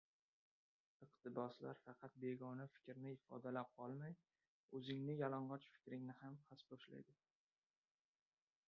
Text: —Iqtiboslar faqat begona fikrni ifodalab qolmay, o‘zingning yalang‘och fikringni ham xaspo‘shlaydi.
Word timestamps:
—Iqtiboslar 1.05 1.79
faqat 1.81 2.15
begona 2.23 2.67
fikrni 2.77 3.13
ifodalab 3.17 3.69
qolmay, 3.81 4.17
o‘zingning 4.79 5.23
yalang‘och 5.23 5.69
fikringni 5.77 6.19
ham 6.25 6.43
xaspo‘shlaydi. 6.51 7.21